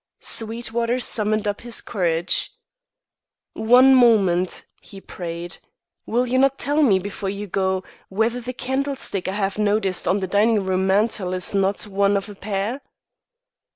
Sweetwater 0.19 0.99
summoned 0.99 1.47
up 1.47 1.61
his 1.61 1.79
courage. 1.79 2.49
"One 3.53 3.93
moment," 3.93 4.65
he 4.81 4.99
prayed. 4.99 5.57
"Will 6.07 6.25
you 6.25 6.39
not 6.39 6.57
tell 6.57 6.81
me, 6.81 6.97
before 6.97 7.29
you 7.29 7.45
go, 7.45 7.83
whether 8.09 8.41
the 8.41 8.51
candlestick 8.51 9.27
I 9.27 9.33
have 9.33 9.59
noticed 9.59 10.07
on 10.07 10.19
the 10.19 10.25
dining 10.25 10.65
room 10.65 10.87
mantel 10.87 11.35
is 11.35 11.53
not 11.53 11.83
one 11.85 12.17
of 12.17 12.27
a 12.29 12.33
pair?" 12.33 12.81